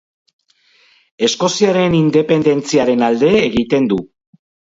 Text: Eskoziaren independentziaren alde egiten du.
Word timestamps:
Eskoziaren 1.27 1.97
independentziaren 1.99 3.05
alde 3.09 3.31
egiten 3.43 3.89
du. 3.95 4.01